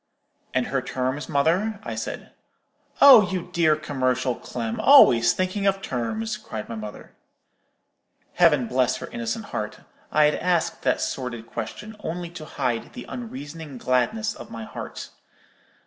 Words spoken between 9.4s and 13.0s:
heart! I had asked that sordid question only to hide